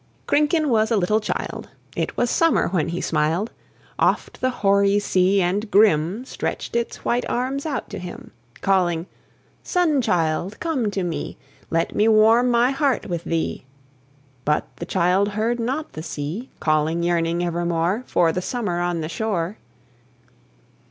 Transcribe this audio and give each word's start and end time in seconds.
Krinken 0.25 0.69
was 0.69 0.89
a 0.89 0.97
little 0.97 1.19
child, 1.19 1.69
It 1.95 2.17
was 2.17 2.31
summer 2.31 2.69
when 2.69 2.89
he 2.89 3.01
smiled. 3.01 3.51
Oft 3.99 4.41
the 4.41 4.49
hoary 4.49 4.97
sea 4.97 5.43
and 5.43 5.69
grim 5.69 6.25
Stretched 6.25 6.75
its 6.75 7.05
white 7.05 7.23
arms 7.29 7.67
out 7.67 7.87
to 7.91 7.99
him, 7.99 8.31
Calling, 8.61 9.05
"Sun 9.61 10.01
child, 10.01 10.59
come 10.59 10.89
to 10.89 11.03
me; 11.03 11.37
Let 11.69 11.93
me 11.93 12.07
warm 12.07 12.49
my 12.49 12.71
heart 12.71 13.05
with 13.05 13.25
thee!" 13.25 13.67
But 14.43 14.65
the 14.77 14.87
child 14.87 15.29
heard 15.37 15.59
not 15.59 15.93
the 15.93 16.01
sea 16.01 16.49
Calling, 16.59 17.03
yearning 17.03 17.43
evermore 17.43 18.03
For 18.07 18.31
the 18.31 18.41
summer 18.41 18.79
on 18.79 19.01
the 19.01 19.07
shore. 19.07 19.59